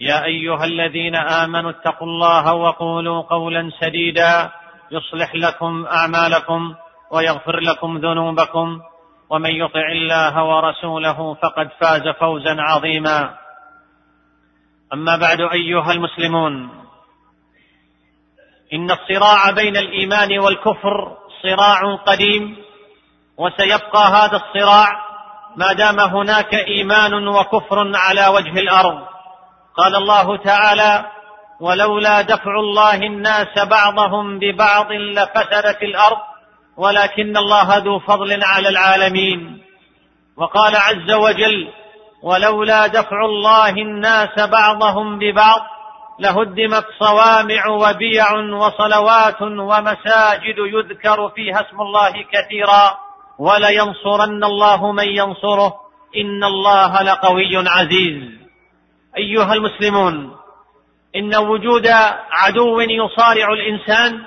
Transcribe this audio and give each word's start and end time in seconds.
يا 0.00 0.24
أيها 0.24 0.64
الذين 0.64 1.14
آمنوا 1.16 1.70
اتقوا 1.70 2.06
الله 2.06 2.54
وقولوا 2.54 3.22
قولا 3.22 3.70
سديدا 3.80 4.50
يصلح 4.90 5.34
لكم 5.34 5.86
أعمالكم 5.86 6.74
ويغفر 7.10 7.60
لكم 7.60 7.98
ذنوبكم 7.98 8.80
ومن 9.30 9.50
يطع 9.50 9.92
الله 9.92 10.44
ورسوله 10.44 11.34
فقد 11.34 11.68
فاز 11.80 12.08
فوزا 12.20 12.56
عظيما. 12.58 13.34
أما 14.92 15.16
بعد 15.16 15.40
أيها 15.40 15.92
المسلمون 15.92 16.70
إن 18.72 18.90
الصراع 18.90 19.50
بين 19.50 19.76
الإيمان 19.76 20.38
والكفر 20.38 21.16
صراع 21.42 21.96
قديم 22.06 22.56
وسيبقى 23.36 24.04
هذا 24.08 24.36
الصراع 24.36 24.88
ما 25.56 25.72
دام 25.72 26.00
هناك 26.00 26.54
إيمان 26.54 27.28
وكفر 27.28 27.92
على 27.96 28.26
وجه 28.26 28.58
الأرض. 28.60 29.13
قال 29.76 29.94
الله 29.96 30.36
تعالى 30.36 31.04
ولولا 31.60 32.22
دفع 32.22 32.60
الله 32.60 32.94
الناس 32.94 33.58
بعضهم 33.58 34.38
ببعض 34.38 34.92
لفسدت 34.92 35.82
الأرض 35.82 36.18
ولكن 36.76 37.36
الله 37.36 37.76
ذو 37.76 37.98
فضل 37.98 38.44
على 38.44 38.68
العالمين. 38.68 39.60
وقال 40.36 40.76
عز 40.76 41.12
وجل 41.12 41.68
ولولا 42.22 42.86
دفع 42.86 43.24
الله 43.24 43.70
الناس 43.70 44.38
بعضهم 44.38 45.18
ببعض 45.18 45.60
لهدمت 46.18 46.84
صوامع 46.98 47.66
وبيع 47.66 48.32
وصلوات 48.32 49.42
ومساجد 49.42 50.58
يذكر 50.58 51.28
فيها 51.28 51.60
اسم 51.60 51.80
الله 51.80 52.12
كثيرا 52.32 52.98
ولينصرن 53.38 54.44
الله 54.44 54.92
من 54.92 55.08
ينصره 55.08 55.74
إن 56.16 56.44
الله 56.44 57.02
لقوي 57.02 57.68
عزيز. 57.68 58.43
أيها 59.16 59.54
المسلمون 59.54 60.36
إن 61.16 61.36
وجود 61.36 61.86
عدو 62.30 62.80
يصارع 62.80 63.52
الإنسان 63.52 64.24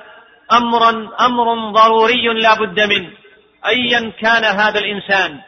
امرا 0.52 1.10
أمر 1.20 1.72
ضروري 1.72 2.28
لا 2.28 2.54
بد 2.54 2.80
منه 2.80 3.12
ايا 3.66 4.12
كان 4.22 4.44
هذا 4.44 4.80
الإنسان 4.80 5.40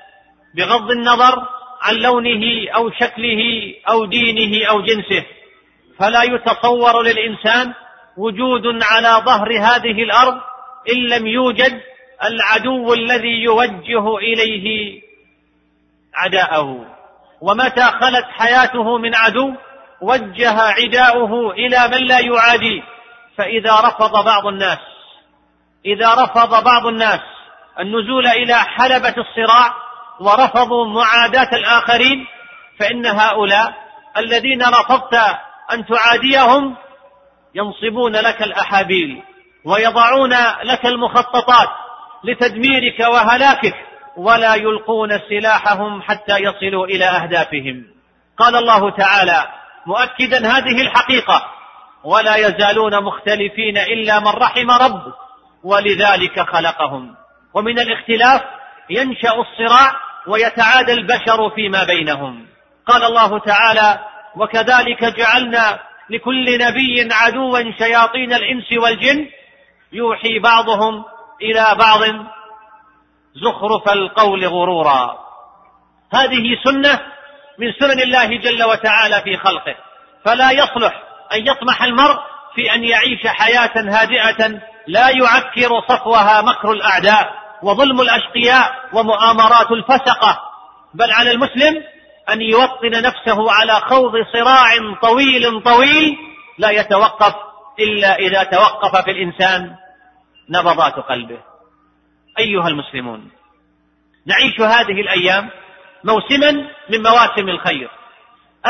بغض 0.56 0.92
النظر 0.92 1.48
عن 1.82 1.96
لونه 1.96 2.72
أو 2.76 2.92
شكله 2.92 3.74
أو 3.90 4.06
دينه 4.06 4.70
أو 4.70 4.82
جنسه. 4.82 5.26
فلا 6.00 6.24
يتصور 6.24 7.02
للإنسان 7.02 7.74
وجود 8.18 8.64
على 8.84 9.24
ظهر 9.26 9.50
هذه 9.60 10.04
الأرض 10.04 10.38
إن 10.90 10.98
لم 10.98 11.28
يوجد 11.28 11.82
العدو 12.24 12.94
الذي 12.94 13.44
يوجه 13.44 14.18
إليه 14.18 15.02
عداءه. 16.16 16.86
ومتى 17.42 17.84
خلت 17.84 18.26
حياته 18.38 18.98
من 18.98 19.16
عدو 19.16 19.56
وجه 20.02 20.62
عداؤه 20.62 21.52
إلى 21.52 21.88
من 21.88 22.08
لا 22.08 22.20
يعاديه 22.20 22.82
فإذا 23.38 23.80
رفض 23.80 24.26
بعض 24.26 24.46
الناس 24.46 24.78
إذا 25.86 26.14
رفض 26.14 26.64
بعض 26.64 26.86
الناس 26.88 27.20
النزول 27.80 28.28
إلى 28.28 28.56
حلبة 28.56 29.16
الصراع 29.18 29.76
ورفضوا 30.20 30.86
معاداة 30.86 31.50
الآخرين 31.54 32.26
فإن 32.80 33.06
هؤلاء 33.06 33.74
الذين 34.18 34.62
رفضت 34.64 35.14
أن 35.74 35.86
تعاديهم 35.86 36.76
ينصبون 37.56 38.16
لك 38.16 38.42
الأحابيل 38.42 39.24
ويضعون 39.66 40.34
لك 40.64 40.86
المخططات 40.86 41.70
لتدميرك 42.24 43.00
وهلاكك. 43.00 43.76
ولا 44.20 44.56
يلقون 44.56 45.20
سلاحهم 45.30 46.02
حتى 46.02 46.38
يصلوا 46.38 46.86
إلى 46.86 47.06
أهدافهم. 47.06 47.86
قال 48.38 48.56
الله 48.56 48.92
تعالى 48.92 49.46
مؤكدا 49.86 50.48
هذه 50.48 50.82
الحقيقة 50.82 51.46
ولا 52.04 52.36
يزالون 52.36 53.04
مختلفين 53.04 53.78
إلا 53.78 54.20
من 54.20 54.28
رحم 54.28 54.72
ربك 54.72 55.16
ولذلك 55.64 56.40
خلقهم. 56.40 57.16
ومن 57.54 57.80
الاختلاف 57.80 58.42
ينشأ 58.90 59.34
الصراع 59.34 59.92
ويتعادى 60.28 60.94
البشر 60.94 61.50
فيما 61.56 61.84
بينهم. 61.84 62.46
قال 62.88 63.04
الله 63.04 63.40
تعالى 63.40 64.00
وكذلك 64.36 65.04
جعلنا 65.18 65.80
لكل 66.10 66.58
نبي 66.58 67.14
عدوا 67.14 67.60
شياطين 67.78 68.34
الإنس 68.34 68.74
والجن 68.84 69.28
يوحي 69.94 70.40
بعضهم 70.40 71.06
إلى 71.42 71.76
بعض 71.80 72.02
زخرف 73.44 73.90
القول 73.90 74.48
غرورا. 74.48 75.18
هذه 76.14 76.56
سنة 76.64 77.00
من 77.60 77.72
سنن 77.80 78.02
الله 78.02 78.26
جل 78.26 78.64
وتعالى 78.64 79.22
في 79.22 79.38
خلقه. 79.38 79.76
فلا 80.26 80.52
يصلح 80.52 81.04
أن 81.34 81.48
يطمح 81.48 81.84
المرء 81.84 82.20
في 82.56 82.74
أن 82.74 82.84
يعيش 82.84 83.28
حياة 83.28 83.72
هادئة 83.76 84.62
لا 84.88 85.10
يعكر 85.10 85.82
صفوها 85.90 86.42
مكر 86.42 86.72
الأعداء 86.72 87.34
وظلم 87.64 88.02
الأشقياء 88.02 88.72
ومؤامرات 88.94 89.72
الفسقة. 89.72 90.40
بل 90.94 91.12
على 91.12 91.32
المسلم 91.32 91.84
أن 92.30 92.42
يوطن 92.42 92.92
نفسه 92.92 93.52
على 93.52 93.74
خوض 93.74 94.12
صراع 94.34 94.72
طويل 95.02 95.64
طويل 95.64 96.18
لا 96.58 96.70
يتوقف 96.70 97.36
إلا 97.80 98.16
إذا 98.16 98.44
توقف 98.44 99.04
في 99.04 99.12
الإنسان 99.12 99.76
نبضات 100.50 100.94
قلبه. 100.94 101.49
أيها 102.40 102.68
المسلمون. 102.68 103.32
نعيش 104.26 104.62
هذه 104.62 105.02
الأيام 105.02 105.50
موسما 106.04 106.52
من 106.90 107.04
مواسم 107.04 107.50
الخير. 107.50 107.90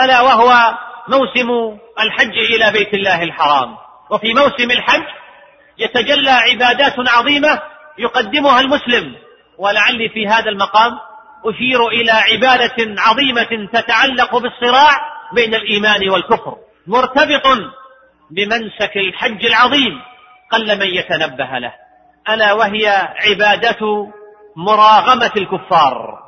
ألا 0.03 0.21
وهو 0.21 0.77
موسم 1.07 1.77
الحج 1.99 2.37
إلى 2.37 2.71
بيت 2.71 2.93
الله 2.93 3.23
الحرام. 3.23 3.77
وفي 4.11 4.33
موسم 4.33 4.71
الحج 4.71 5.03
يتجلى 5.77 6.31
عبادات 6.31 6.95
عظيمة 6.97 7.61
يقدمها 7.97 8.59
المسلم. 8.59 9.15
ولعلي 9.57 10.09
في 10.09 10.27
هذا 10.27 10.49
المقام 10.49 10.91
أشير 11.45 11.87
إلى 11.87 12.11
عبادة 12.11 13.01
عظيمة 13.01 13.69
تتعلق 13.73 14.37
بالصراع 14.37 14.91
بين 15.33 15.55
الإيمان 15.55 16.09
والكفر. 16.09 16.57
مرتبط 16.87 17.47
بمنسك 18.31 18.97
الحج 18.97 19.45
العظيم 19.45 20.01
قل 20.51 20.79
من 20.79 20.87
يتنبه 20.87 21.59
له. 21.59 21.73
ألا 22.33 22.53
وهي 22.53 22.87
عبادة 23.25 24.07
مراغمة 24.55 25.31
الكفار. 25.37 26.19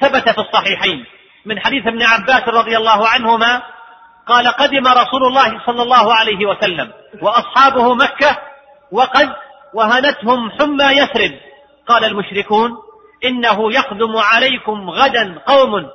ثبت 0.00 0.28
في 0.28 0.40
الصحيحين. 0.40 1.04
من 1.46 1.60
حديث 1.60 1.86
ابن 1.86 2.02
عباس 2.02 2.48
رضي 2.48 2.76
الله 2.76 3.08
عنهما 3.08 3.62
قال 4.26 4.48
قدم 4.48 4.86
رسول 4.86 5.22
الله 5.24 5.66
صلى 5.66 5.82
الله 5.82 6.14
عليه 6.14 6.46
وسلم 6.46 6.92
وأصحابه 7.22 7.94
مكة 7.94 8.38
وقد 8.92 9.28
وهنتهم 9.74 10.50
حمى 10.50 10.84
يثرب. 10.84 11.32
قال 11.86 12.04
المشركون 12.04 12.70
إنه 13.24 13.72
يقدم 13.72 14.16
عليكم 14.16 14.90
غدا 14.90 15.38
قوم 15.46 15.88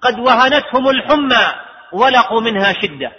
قد 0.00 0.18
وهنتهم 0.18 0.88
الحمى 0.88 1.54
ولقوا 1.92 2.40
منها 2.40 2.72
شدة 2.72 3.12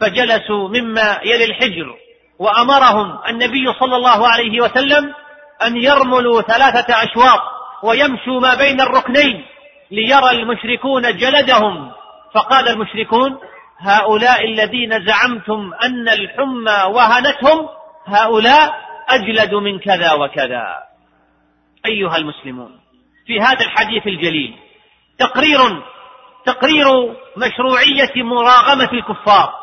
فجلسوا 0.00 0.68
مما 0.68 1.20
يلي 1.24 1.44
الحجر. 1.44 1.96
وأمرهم 2.40 3.18
النبي 3.28 3.72
صلى 3.80 3.96
الله 3.96 4.28
عليه 4.28 4.60
وسلم 4.60 5.14
أن 5.62 5.76
يرملوا 5.76 6.42
ثلاثة 6.42 6.94
أشواط 6.94 7.40
ويمشوا 7.82 8.40
ما 8.40 8.54
بين 8.54 8.80
الركنين 8.80 9.44
ليرى 9.90 10.30
المشركون 10.30 11.16
جلدهم. 11.16 11.92
فقال 12.34 12.68
المشركون 12.68 13.38
هؤلاء 13.78 14.44
الذين 14.44 15.06
زعمتم 15.06 15.70
أن 15.84 16.08
الحمى 16.08 16.94
وهنتهم 16.94 17.68
هؤلاء 18.06 18.74
أجلد 19.08 19.54
من 19.54 19.78
كذا 19.78 20.12
وكذا. 20.12 20.66
أيها 21.86 22.16
المسلمون 22.16 22.80
في 23.26 23.40
هذا 23.40 23.64
الحديث 23.64 24.06
الجليل 24.06 24.54
تقرير 25.18 25.82
تقرير 26.46 26.86
مشروعية 27.36 28.22
مراغمة 28.22 28.92
الكفار. 28.92 29.59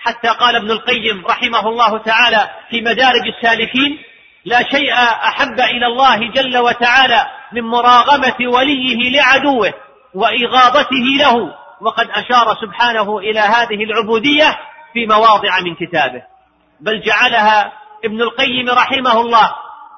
حتى 0.00 0.28
قال 0.28 0.56
ابن 0.56 0.70
القيم 0.70 1.26
رحمه 1.26 1.68
الله 1.68 1.98
تعالى 1.98 2.50
في 2.70 2.80
مدارج 2.80 3.28
السالكين 3.36 3.98
لا 4.44 4.62
شيء 4.70 4.92
أحب 5.24 5.60
إلى 5.60 5.86
الله 5.86 6.30
جل 6.30 6.58
وتعالى 6.58 7.26
من 7.52 7.62
مراغمة 7.62 8.36
وليه 8.40 9.10
لعدوه 9.10 9.74
وإغاظته 10.14 11.04
له. 11.18 11.54
وقد 11.80 12.10
أشار 12.10 12.56
سبحانه 12.60 13.18
إلى 13.18 13.40
هذه 13.40 13.84
العبودية 13.84 14.58
في 14.92 15.06
مواضع 15.06 15.60
من 15.60 15.74
كتابه. 15.74 16.22
بل 16.80 17.00
جعلها 17.00 17.72
ابن 18.04 18.22
القيم 18.22 18.68
رحمه 18.70 19.20
الله 19.20 19.50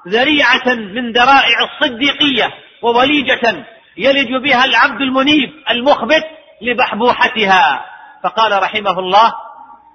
ذريعة 0.07 0.73
من 0.73 1.11
ذرائع 1.11 1.57
الصديقية 1.71 2.53
ووليجة 2.81 3.65
يلج 3.97 4.43
بها 4.43 4.65
العبد 4.65 5.01
المنيب 5.01 5.49
المخبت 5.69 6.23
لبحبوحتها. 6.61 7.85
فقال 8.23 8.63
رحمه 8.63 8.99
الله 8.99 9.33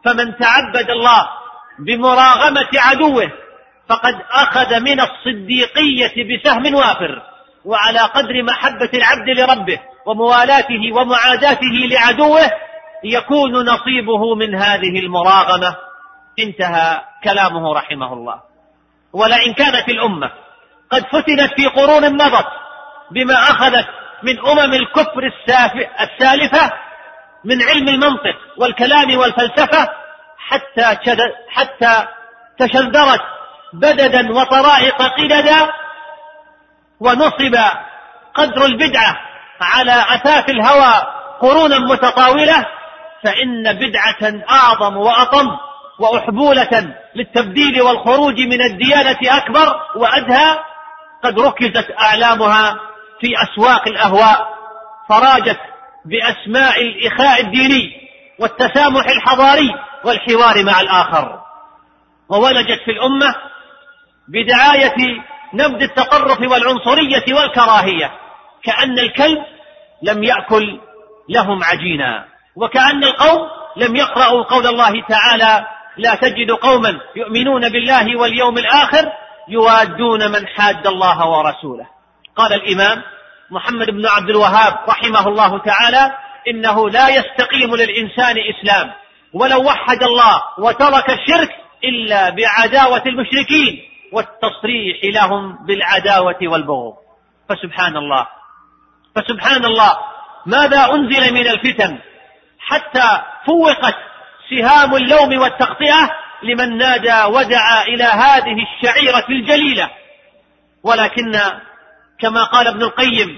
فمن 0.05 0.37
تعبد 0.39 0.91
الله 0.91 1.29
بمراغمة 1.79 2.69
عدوه 2.75 3.33
فقد 3.89 4.15
أخذ 4.31 4.81
من 4.81 5.00
الصديقية 5.00 6.37
بسهم 6.37 6.75
وافر 6.75 7.23
وعلى 7.65 7.99
قدر 7.99 8.43
محبة 8.43 8.91
العبد 8.95 9.29
لربه 9.29 9.81
وموالاته 10.06 10.93
ومعاداته 10.93 11.87
لعدوه 11.91 12.50
يكون 13.05 13.53
نصيبه 13.53 14.35
من 14.35 14.55
هذه 14.55 14.99
المراغمة. 14.99 15.77
انتهى 16.39 17.00
كلامه 17.25 17.75
رحمه 17.75 18.12
الله. 18.12 18.41
ولئن 19.12 19.53
كانت 19.53 19.89
الأمة 19.89 20.31
قد 20.91 21.03
فتنت 21.06 21.53
في 21.56 21.67
قرون 21.67 22.15
مضت 22.15 22.47
بما 23.11 23.35
أخذت 23.35 23.87
من 24.23 24.39
أمم 24.39 24.75
الكفر 24.75 25.31
السالفة 26.00 26.73
من 27.44 27.62
علم 27.62 27.88
المنطق 27.88 28.37
والكلام 28.56 29.19
والفلسفة 29.19 29.88
حتى 30.38 30.96
حتى 31.50 32.06
تشندرت 32.58 33.20
بددا 33.73 34.32
وطرائق 34.32 35.02
قددا 35.02 35.70
ونصب 37.00 37.56
قدر 38.35 38.64
البدعة 38.64 39.17
على 39.61 40.05
أثاث 40.08 40.50
الهوى 40.50 41.02
قرونا 41.40 41.79
متطاولة 41.79 42.67
فإن 43.23 43.73
بدعة 43.73 44.43
أعظم 44.50 44.96
وأطم 44.96 45.46
وأحبولة 45.99 46.94
للتبديل 47.14 47.82
والخروج 47.82 48.40
من 48.40 48.62
الديانة 48.62 49.19
أكبر 49.25 49.75
وأدهى 49.96 50.58
قد 51.25 51.40
ركزت 51.40 51.90
أعلامها 52.00 52.76
في 53.20 53.35
أسواق 53.43 53.88
الأهواء 53.88 54.49
فراجت 55.08 55.58
بأسماء 56.09 56.83
الإخاء 56.83 57.41
الديني 57.41 58.09
والتسامح 58.39 59.07
الحضاري 59.09 59.75
والحوار 60.05 60.65
مع 60.65 60.81
الآخر. 60.81 61.41
وولجت 62.29 62.81
في 62.85 62.91
الأمة 62.91 63.35
بدعاية 64.29 65.23
نبذ 65.55 65.83
التطرف 65.83 66.41
والعنصرية 66.41 67.35
والكراهية 67.35 68.13
كأن 68.63 68.99
الكلب 68.99 69.39
لم 70.03 70.25
يأكل 70.25 70.81
لهم 71.29 71.65
عجينا 71.65 72.25
وكأن 72.57 73.05
القوم 73.05 73.49
لم 73.77 73.97
يقرأوا 73.97 74.43
قول 74.43 74.67
الله 74.67 75.03
تعالى 75.09 75.67
لا 75.97 76.15
تجد 76.15 76.51
قوما 76.51 77.01
يؤمنون 77.17 77.69
بالله 77.69 78.19
واليوم 78.19 78.59
الآخر 78.59 79.13
يوادون 79.49 80.33
من 80.33 80.47
حاد 80.47 80.87
الله 80.87 81.29
ورسوله 81.29 81.87
قال 82.37 82.53
الإمام 82.53 83.03
محمد 83.50 83.91
بن 83.91 84.06
عبد 84.06 84.31
الوهاب 84.31 84.75
رحمه 84.89 85.29
الله 85.29 85.59
تعالى 85.59 86.17
إنه 86.49 86.91
لا 86.91 87.09
يستقيم 87.09 87.77
للإنسان 87.77 88.37
إسلام 88.39 88.93
ولو 89.33 89.65
وحد 89.65 90.03
الله 90.03 90.43
وترك 90.59 91.11
الشرك 91.11 91.50
إلا 91.85 92.31
بعداوة 92.31 93.03
المشركين 93.06 93.83
والتصريح 94.12 94.99
لهم 95.05 95.67
بالعداوة 95.67 96.39
والبغض. 96.43 96.95
فسبحان 97.49 97.97
الله 97.97 98.27
فسبحان 99.17 99.65
الله 99.65 99.99
ماذا 100.47 100.95
أنزل 100.95 101.35
من 101.35 101.47
الفتن؟ 101.47 101.99
حتى 102.61 103.23
فوقت 103.47 103.97
سهام 104.50 104.95
اللوم 104.95 105.39
والتغطئة 105.39 106.11
لمن 106.43 106.77
نادى 106.77 107.25
ودعا 107.25 107.83
إلى 107.83 108.05
هذه 108.05 108.56
الشعيرة 108.62 109.25
الجليلة. 109.29 109.91
ولكن 110.85 111.33
كما 112.20 112.44
قال 112.44 112.67
ابن 112.67 112.82
القيم 112.82 113.37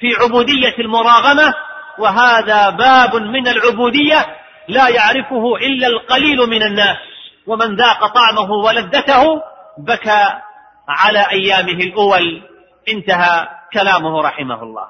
في 0.00 0.14
عبودية 0.20 0.74
المراغمة 0.78 1.54
وهذا 1.98 2.70
باب 2.70 3.16
من 3.16 3.48
العبودية 3.48 4.26
لا 4.68 4.88
يعرفه 4.88 5.56
إلا 5.56 5.86
القليل 5.86 6.38
من 6.38 6.62
الناس 6.62 6.96
ومن 7.46 7.76
ذاق 7.76 8.06
طعمه 8.06 8.50
ولذته 8.50 9.24
بكى 9.78 10.32
على 10.88 11.26
أيامه 11.30 11.72
الأول. 11.72 12.42
انتهى 12.88 13.48
كلامه 13.72 14.22
رحمه 14.22 14.62
الله. 14.62 14.86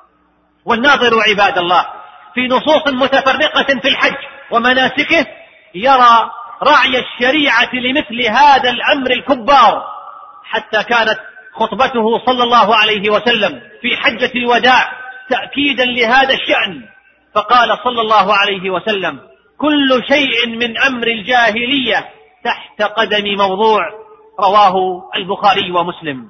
والناظر 0.65 1.21
عباد 1.29 1.59
الله 1.59 1.87
في 2.35 2.49
نصوص 2.49 2.89
متفرقة 2.89 3.81
في 3.81 3.89
الحج 3.89 4.17
ومناسكه 4.51 5.27
يرى 5.75 6.31
رعي 6.63 6.99
الشريعة 6.99 7.75
لمثل 7.75 8.29
هذا 8.29 8.71
الأمر 8.71 9.11
الكبار 9.11 9.83
حتى 10.45 10.83
كانت 10.85 11.19
خطبته 11.55 12.19
صلى 12.27 12.43
الله 12.43 12.77
عليه 12.77 13.11
وسلم 13.11 13.61
في 13.83 13.97
حجة 13.97 14.31
الوداع 14.37 14.93
تأكيدا 15.31 15.85
لهذا 15.85 16.35
الشأن. 16.35 16.83
فقال 17.35 17.79
صلى 17.85 18.01
الله 18.01 18.35
عليه 18.35 18.71
وسلم 18.71 19.21
كل 19.59 20.03
شيء 20.09 20.49
من 20.49 20.79
أمر 20.79 21.07
الجاهلية 21.07 22.09
تحت 22.45 22.83
قدم 22.83 23.37
موضوع. 23.39 23.81
رواه 24.41 25.03
البخاري 25.17 25.71
ومسلم. 25.71 26.29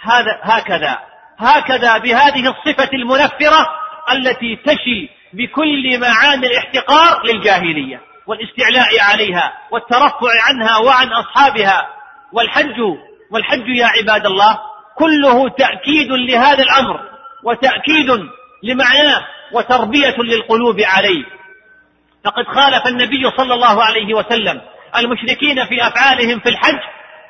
هذا 0.00 0.40
هكذا 0.42 0.98
هكذا 1.38 1.98
بهذه 1.98 2.50
الصفة 2.50 2.90
المنفرة 2.94 3.66
التي 4.12 4.56
تشي 4.56 5.08
بكل 5.32 6.00
معاني 6.00 6.46
الاحتقار 6.46 7.26
للجاهلية 7.26 8.00
والاستعلاء 8.26 9.00
عليها 9.00 9.52
والترفع 9.70 10.30
عنها 10.48 10.78
وعن 10.78 11.08
أصحابها 11.12 11.88
والحج 12.32 12.80
والحج 13.30 13.68
يا 13.68 13.86
عباد 13.86 14.26
الله 14.26 14.58
كله 14.98 15.48
تأكيد 15.48 16.12
لهذا 16.12 16.62
الأمر 16.62 17.00
وتأكيد 17.42 18.10
لمعناه 18.62 19.26
وتربية 19.52 20.16
للقلوب 20.18 20.80
عليه. 20.80 21.24
فقد 22.24 22.44
خالف 22.44 22.86
النبي 22.86 23.30
صلى 23.36 23.54
الله 23.54 23.84
عليه 23.84 24.14
وسلم 24.14 24.60
المشركين 24.96 25.66
في 25.66 25.86
أفعالهم 25.86 26.40
في 26.40 26.48
الحج 26.48 26.78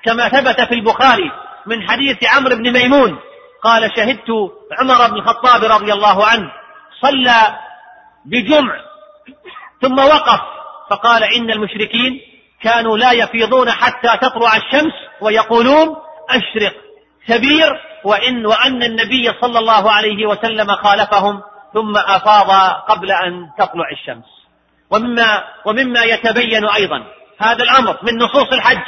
كما 0.04 0.28
ثبت 0.28 0.60
في 0.60 0.74
البخاري 0.74 1.30
من 1.66 1.88
حديث 1.90 2.16
عمرو 2.24 2.56
بن 2.56 2.72
ميمون 2.72 3.18
قال 3.62 3.90
شهدت 3.96 4.30
عمر 4.78 5.08
بن 5.10 5.16
الخطاب 5.16 5.64
رضي 5.64 5.92
الله 5.92 6.26
عنه 6.26 6.52
صلى 7.02 7.56
بجمع 8.24 8.74
ثم 9.82 9.98
وقف 9.98 10.40
فقال 10.90 11.22
إن 11.24 11.50
المشركين 11.50 12.20
كانوا 12.62 12.98
لا 12.98 13.12
يفيضون 13.12 13.70
حتى 13.70 14.16
تطلع 14.22 14.56
الشمس 14.56 14.92
ويقولون 15.20 15.96
أشرق 16.30 16.74
كبير 17.28 17.72
وإن 18.04 18.46
وأن 18.46 18.82
النبي 18.82 19.32
صلى 19.40 19.58
الله 19.58 19.92
عليه 19.92 20.26
وسلم 20.26 20.70
خالفهم 20.70 21.42
ثم 21.74 21.96
أفاض 21.96 22.50
قبل 22.88 23.10
أن 23.10 23.50
تطلع 23.58 23.90
الشمس. 23.92 24.46
ومما 24.90 25.44
ومما 25.66 26.04
يتبين 26.04 26.68
أيضا 26.68 27.02
هذا 27.38 27.62
الأمر 27.62 27.98
من 28.02 28.16
نصوص 28.18 28.52
الحج 28.52 28.82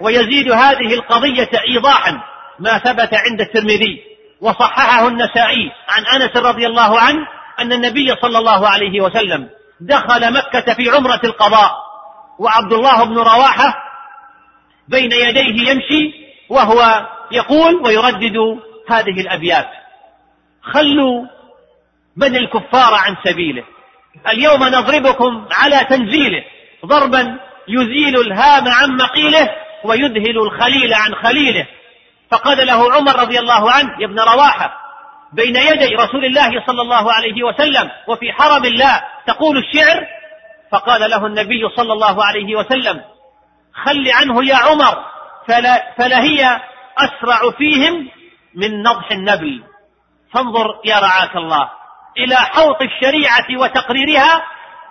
ويزيد 0.00 0.52
هذه 0.52 0.94
القضية 0.94 1.50
إيضاحا 1.68 2.20
ما 2.58 2.78
ثبت 2.78 3.14
عند 3.14 3.40
الترمذي 3.40 4.02
وصححه 4.40 5.08
النسائي 5.08 5.72
عن 5.88 6.20
أنس 6.20 6.36
رضي 6.36 6.66
الله 6.66 7.00
عنه 7.00 7.26
أن 7.60 7.72
النبي 7.72 8.14
صلى 8.22 8.38
الله 8.38 8.68
عليه 8.68 9.00
وسلم 9.00 9.48
دخل 9.80 10.32
مكة 10.32 10.74
في 10.74 10.90
عمرة 10.90 11.20
القضاء 11.24 11.84
وعبد 12.38 12.72
الله 12.72 13.04
بن 13.04 13.18
رواحة 13.18 13.74
بين 14.88 15.12
يديه 15.12 15.70
يمشي 15.70 16.12
وهو 16.48 17.06
يقول 17.32 17.74
ويردد 17.74 18.36
هذه 18.88 19.20
الأبيات. 19.20 19.68
خلوا 20.62 21.26
بني 22.16 22.38
الكفار 22.38 22.94
عن 22.94 23.16
سبيله. 23.24 23.64
اليوم 24.28 24.64
نضربكم 24.64 25.48
على 25.52 25.84
تنزيله. 25.84 26.44
ضربا 26.86 27.40
يزيل 27.68 28.20
الهام 28.20 28.68
عن 28.68 28.96
مقيله 28.96 29.50
ويذهل 29.84 30.38
الخليل 30.38 30.94
عن 30.94 31.14
خليله. 31.14 31.66
فقال 32.30 32.66
له 32.66 32.94
عمر 32.94 33.20
رضي 33.20 33.38
الله 33.38 33.70
عنه 33.70 34.00
يا 34.00 34.06
ابن 34.06 34.20
رواحة 34.20 34.84
بين 35.32 35.56
يدي 35.56 35.94
رسول 35.94 36.24
الله 36.24 36.66
صلى 36.66 36.82
الله 36.82 37.12
عليه 37.12 37.42
وسلم 37.42 37.90
وفي 38.08 38.32
حرم 38.32 38.64
الله 38.64 39.02
تقول 39.26 39.58
الشعر 39.58 40.06
فقال 40.74 41.10
له 41.10 41.26
النبي 41.26 41.68
صلى 41.76 41.92
الله 41.92 42.24
عليه 42.24 42.56
وسلم 42.56 43.00
خل 43.84 44.10
عنه 44.10 44.44
يا 44.44 44.56
عمر 44.56 45.04
فلا 45.48 45.94
فلهي 45.98 46.60
أسرع 46.98 47.50
فيهم 47.58 48.08
من 48.54 48.82
نضح 48.82 49.10
النبل 49.10 49.62
فانظر 50.34 50.80
يا 50.84 50.98
رعاك 50.98 51.36
الله 51.36 51.70
إلى 52.18 52.36
حوط 52.36 52.82
الشريعة 52.82 53.60
وتقريرها 53.60 54.42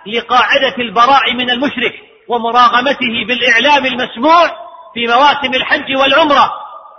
لقاعدة 0.06 0.74
البراء 0.78 1.34
من 1.34 1.50
المشرك 1.50 1.94
ومراغمته 2.28 3.26
بالإعلام 3.28 3.86
المسموع 3.86 4.46
في 4.94 5.06
مواسم 5.06 5.54
الحج 5.54 5.96
والعمرة 5.96 6.52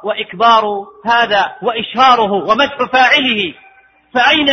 وإكبار 0.03 0.63
هذا 1.05 1.55
وإشهاره 1.61 2.31
ومدح 2.31 2.77
فاعله. 2.93 3.53
فأين 4.13 4.47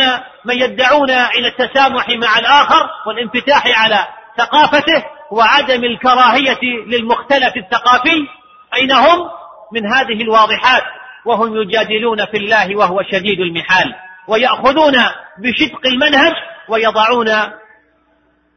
من 0.45 0.61
يدعون 0.61 1.09
إلى 1.09 1.47
التسامح 1.47 2.09
مع 2.09 2.39
الآخر 2.39 2.89
والانفتاح 3.07 3.63
على 3.67 4.07
ثقافته 4.37 5.03
وعدم 5.31 5.83
الكراهية 5.83 6.59
للمختلف 6.87 7.57
الثقافي 7.57 8.27
أين 8.73 8.91
هم؟ 8.91 9.29
من 9.73 9.85
هذه 9.93 10.21
الواضحات 10.21 10.83
وهم 11.25 11.55
يجادلون 11.61 12.25
في 12.25 12.37
الله 12.37 12.75
وهو 12.75 13.03
شديد 13.11 13.39
المحال 13.39 13.95
ويأخذون 14.27 14.93
بشدق 15.37 15.87
المنهج 15.87 16.33
ويضعون 16.69 17.29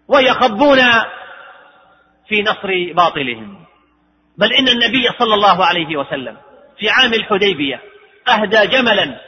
ويخبون 0.09 0.79
في 2.29 2.43
نصر 2.43 2.93
باطلهم. 2.95 3.67
بل 4.39 4.53
إن 4.53 4.69
النبي 4.69 5.09
صلى 5.19 5.35
الله 5.35 5.65
عليه 5.65 5.97
وسلم 5.97 6.37
في 6.79 6.91
عام 6.91 7.15
الحديبية 7.15 7.81
أهدى 8.29 8.67
جملا 8.67 9.21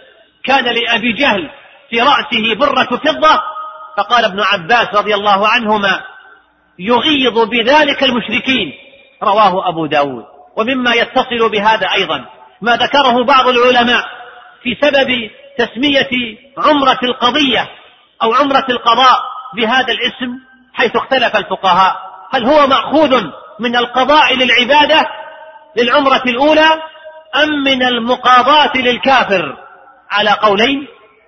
كان 0.45 0.65
لأبي 0.65 1.13
جهل 1.13 1.51
في 1.91 2.01
رأسه 2.01 2.55
برة 2.55 2.97
فضة 2.97 3.41
فقال 3.97 4.25
ابن 4.25 4.41
عباس 4.41 4.95
رضي 4.95 5.15
الله 5.15 5.49
عنهما 5.49 6.01
يغيظ 6.79 7.39
بذلك 7.39 8.03
المشركين. 8.03 8.73
رواه 9.23 9.69
أبو 9.69 9.87
داود. 9.87 10.25
ومما 10.57 10.95
يتصل 10.95 11.51
بهذا 11.51 11.87
أيضا 11.95 12.25
ما 12.61 12.77
ذكره 12.77 13.25
بعض 13.25 13.49
العلماء 13.49 14.05
في 14.63 14.77
سبب 14.83 15.31
تسمية 15.59 16.37
عمرة 16.59 16.99
القضية 17.03 17.69
أو 18.23 18.35
عمرة 18.35 18.67
القضاء 18.71 19.21
بهذا 19.57 19.93
الاسم 19.93 20.39
حيث 20.75 20.97
اختلف 20.97 21.37
الفقهاء. 21.37 21.97
هل 22.31 22.45
هو 22.45 22.67
مأخوذ 22.67 23.25
من 23.61 23.77
القضاء 23.77 24.35
للعبادة 24.35 25.07
للعمرة 25.77 26.23
الأولى 26.27 26.69
أم 27.37 27.63
من 27.65 27.83
المقاضاة 27.83 28.73
للكافر؟ 28.77 29.57
على 30.11 30.31
قولين 30.31 30.87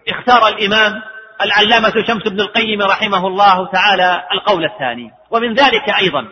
اختار 0.08 0.48
الإمام 0.48 1.02
العلامة 1.42 1.92
شمس 2.06 2.22
بن 2.22 2.40
القيم 2.40 2.82
رحمه 2.82 3.26
الله 3.26 3.66
تعالى 3.66 4.22
القول 4.32 4.64
الثاني. 4.64 5.19
ومن 5.30 5.54
ذلك 5.54 5.88
أيضا. 6.00 6.28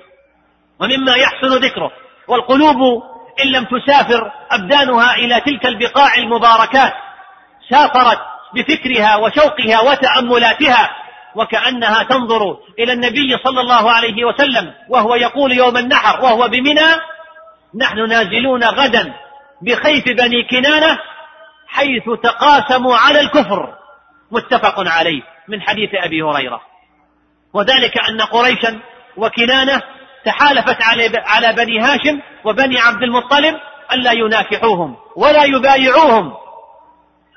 ومما 0.80 1.16
يحسن 1.16 1.64
ذكره. 1.64 1.90
والقلوب 2.28 3.02
إن 3.44 3.52
لم 3.52 3.64
تسافر 3.64 4.32
أبدانها 4.50 5.14
إلى 5.14 5.40
تلك 5.40 5.66
البقاع 5.66 6.14
المباركات 6.14 6.92
سافرت 7.70 8.18
بفكرها 8.54 9.16
وشوقها 9.16 9.80
وتأملاتها 9.80 10.90
وكأنها 11.34 12.02
تنظر 12.02 12.58
إلى 12.78 12.92
النبي 12.92 13.36
صلى 13.44 13.60
الله 13.60 13.90
عليه 13.92 14.24
وسلم 14.24 14.74
وهو 14.88 15.14
يقول 15.14 15.52
يوم 15.52 15.76
النحر 15.76 16.24
وهو 16.24 16.48
بمنى 16.48 16.88
نحن 17.74 18.08
نازلون 18.08 18.64
غدا 18.64 19.14
بخيف 19.62 20.04
بني 20.04 20.42
كنانة 20.50 20.98
حيث 21.68 22.04
تقاسموا 22.22 22.96
على 22.96 23.20
الكفر. 23.20 23.74
متفق 24.30 24.74
عليه 24.88 25.22
من 25.48 25.62
حديث 25.62 25.90
أبي 25.94 26.22
هريرة. 26.22 26.60
وذلك 27.54 27.98
أن 28.08 28.20
قريشا 28.20 28.80
وكنانة 29.16 29.82
تحالفت 30.24 30.82
على 31.26 31.52
بني 31.52 31.80
هاشم 31.80 32.20
وبني 32.44 32.78
عبد 32.78 33.02
المطلب 33.02 33.56
ألا 33.92 34.12
يناكحوهم 34.12 34.96
ولا 35.16 35.44
يبايعوهم 35.44 36.34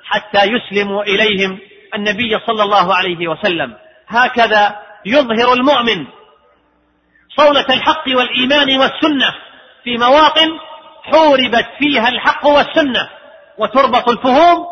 حتى 0.05 0.43
يسلموا 0.43 1.03
إليهم 1.03 1.59
النبي 1.95 2.39
صلى 2.47 2.63
الله 2.63 2.95
عليه 2.95 3.27
وسلم. 3.27 3.73
هكذا 4.07 4.75
يظهر 5.05 5.53
المؤمن 5.53 6.07
صولة 7.37 7.65
الحق 7.69 8.03
والإيمان 8.07 8.79
والسنة 8.79 9.35
في 9.83 9.97
مواطن 9.97 10.49
حوربت 11.03 11.67
فيها 11.79 12.09
الحق 12.09 12.45
والسنة 12.45 13.09
وتربط 13.57 14.09
الفهوم 14.09 14.65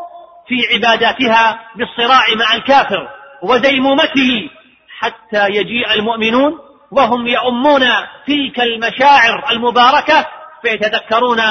في 0.48 0.55
عباداتها 0.74 1.60
بالصراع 1.75 2.25
مع 2.39 2.53
الكافر 2.53 3.10
وديمومته 3.41 4.50
حتى 4.99 5.47
يجيء 5.49 5.93
المؤمنون 5.93 6.59
وهم 6.91 7.27
يؤمون 7.27 7.81
تلك 8.27 8.59
المشاعر 8.59 9.51
المباركة 9.51 10.25
فيتذكرون 10.61 11.41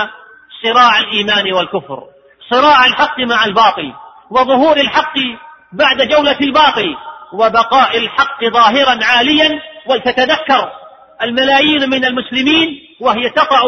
صراع 0.63 0.99
الإيمان 0.99 1.53
والكفر 1.53 2.03
صراع 2.51 2.87
الحق 2.87 3.21
مع 3.21 3.45
الباطل 3.45 3.93
وظهور 4.31 4.77
الحق 4.77 5.15
بعد 5.73 6.09
جولة 6.09 6.37
الباطل 6.41 6.97
وبقاء 7.33 7.99
الحق 7.99 8.45
ظاهرا 8.45 8.99
عاليا 9.05 9.61
ولتتذكر 9.87 10.73
الملايين 11.23 11.91
من 11.91 12.05
المسلمين 12.05 12.69
وهي 13.01 13.31
تقع 13.31 13.63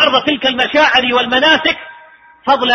أرض 0.00 0.24
تلك 0.26 0.46
المشاعر 0.46 1.14
والمناسك 1.14 1.76
فضل 2.46 2.72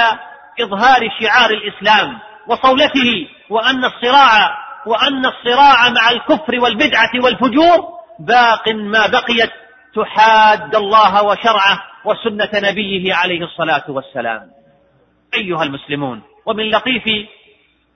إظهار 0.62 1.10
شعار 1.22 1.50
الإسلام 1.50 2.20
وصولته 2.48 3.28
وأن 3.50 3.86
الصراع 3.86 4.69
وأن 4.86 5.26
الصراع 5.26 5.90
مع 5.90 6.10
الكفر 6.12 6.60
والبدعة 6.60 7.12
والفجور 7.24 7.88
باق 8.20 8.68
ما 8.70 9.08
بقيت 9.08 9.52
تحاد 9.96 10.76
الله 10.76 11.24
وشرعه 11.24 11.80
وسنة 12.06 12.70
نبيه 12.70 13.16
عليه 13.16 13.44
الصلاة 13.44 13.84
والسلام. 13.88 14.42
أيها 15.34 15.64
المسلمون 15.64 16.22
ومن 16.46 16.70
لطيف 16.70 17.04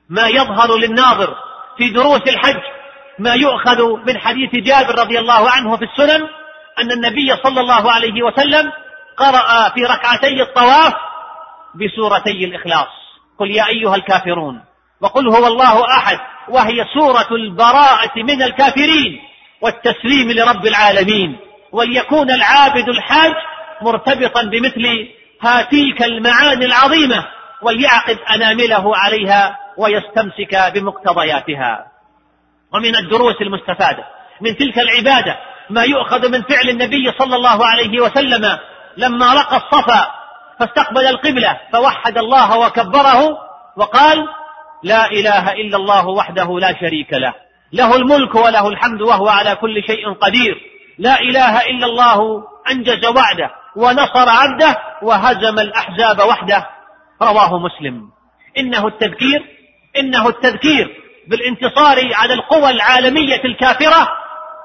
ما 0.10 0.28
يظهر 0.28 0.78
للناظر 0.78 1.36
في 1.78 1.90
دروس 1.90 2.22
الحج 2.28 2.62
ما 3.20 3.34
يؤخذ 3.34 3.82
من 4.06 4.18
حديث 4.18 4.56
جابر 4.56 5.00
رضي 5.00 5.20
الله 5.20 5.50
عنه 5.50 5.78
في 5.78 5.86
السنن 5.86 6.28
أن 6.80 6.92
النبي 6.92 7.36
صلى 7.44 7.62
الله 7.62 7.92
عليه 7.92 8.24
وسلم 8.24 8.72
قرأ 9.18 9.70
في 9.70 9.84
ركعتي 9.84 10.42
الطواف 10.42 10.94
بسورتي 11.76 12.46
الإخلاص. 12.46 12.88
قل 13.40 13.52
يا 13.52 13.68
أيها 13.68 13.96
الكافرون 13.96 14.62
وقل 15.02 15.28
هو 15.28 15.48
الله 15.48 15.98
أحد 15.98 16.20
وهي 16.50 16.86
سورة 16.94 17.28
البراءة 17.32 18.12
من 18.16 18.42
الكافرين 18.42 19.20
والتسليم 19.62 20.32
لرب 20.32 20.66
العالمين. 20.68 21.38
وليكون 21.72 22.32
العابد 22.32 22.90
الحاج 22.90 23.32
مرتبطا 23.82 24.44
بمثل 24.44 25.08
هاتيك 25.42 26.04
المعاني 26.04 26.66
العظيمة 26.66 27.26
وليعقد 27.62 28.18
أنامله 28.36 28.98
عليها 28.98 29.58
ويستمسك 29.78 30.72
بمقتضياتها. 30.76 31.86
ومن 32.74 32.96
الدروس 32.96 33.42
المستفادة 33.42 34.04
من 34.42 34.58
تلك 34.58 34.80
العبادة 34.80 35.38
ما 35.70 35.84
يؤخذ 35.84 36.32
من 36.32 36.42
فعل 36.42 36.70
النبي 36.70 37.12
صلى 37.20 37.36
الله 37.36 37.68
عليه 37.68 38.02
وسلم 38.02 38.58
لما 38.98 39.34
رقى 39.34 39.58
الصفا 39.58 40.08
فاستقبل 40.60 41.08
القبلة 41.08 41.60
فوحد 41.74 42.18
الله 42.18 42.58
وكبره 42.58 43.38
وقال 43.78 44.28
لا 44.84 45.12
إله 45.12 45.52
إلا 45.52 45.78
الله 45.78 46.08
وحده 46.08 46.60
لا 46.60 46.80
شريك 46.80 47.14
له. 47.14 47.34
له 47.74 47.96
الملك 47.96 48.36
وله 48.36 48.68
الحمد 48.68 49.02
وهو 49.02 49.28
على 49.28 49.56
كل 49.56 49.84
شيء 49.84 50.14
قدير. 50.14 50.56
لا 50.98 51.20
إله 51.20 51.62
إلا 51.62 51.86
الله 51.86 52.44
أنجز 52.72 53.06
وعده 53.06 53.50
ونصر 53.76 54.30
عبده 54.30 54.78
وهزم 55.02 55.60
الأحزاب 55.60 56.20
وحده. 56.20 56.68
رواه 57.22 57.60
مسلم. 57.60 58.02
إنه 58.58 58.88
التذكير 58.88 59.42
إنه 60.00 60.30
التذكير 60.30 60.90
بالانتصار 61.28 61.98
على 62.14 62.34
القوى 62.34 62.70
العالمية 62.70 63.42
الكافرة 63.46 64.08